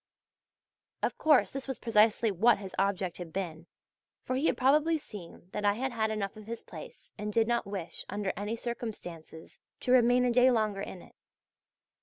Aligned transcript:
Of 1.03 1.19
course 1.19 1.51
this 1.51 1.67
was 1.67 1.77
precisely 1.77 2.31
what 2.31 2.57
his 2.57 2.73
object 2.79 3.19
had 3.19 3.31
been, 3.31 3.67
for 4.23 4.35
he 4.35 4.47
had 4.47 4.57
probably 4.57 4.97
seen 4.97 5.49
that 5.51 5.63
I 5.63 5.73
had 5.73 5.91
had 5.91 6.09
enough 6.09 6.35
of 6.35 6.47
his 6.47 6.63
place 6.63 7.11
and 7.19 7.31
did 7.31 7.47
not 7.47 7.67
wish 7.67 8.03
under 8.09 8.33
any 8.35 8.55
circumstances 8.55 9.59
to 9.81 9.91
remain 9.91 10.25
a 10.25 10.31
day 10.31 10.49
longer 10.49 10.81
in 10.81 11.03
it. 11.03 11.13